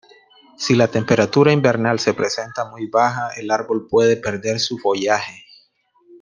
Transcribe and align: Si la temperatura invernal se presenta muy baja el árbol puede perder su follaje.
Si 0.57 0.73
la 0.75 0.87
temperatura 0.87 1.51
invernal 1.53 1.99
se 1.99 2.15
presenta 2.15 2.65
muy 2.67 2.87
baja 2.87 3.29
el 3.37 3.51
árbol 3.51 3.85
puede 3.87 4.17
perder 4.17 4.59
su 4.59 4.79
follaje. 4.79 5.43